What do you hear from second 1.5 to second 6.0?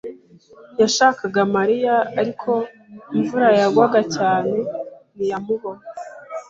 Mariya, ariko imvura yagwaga cyane ntiyamubona.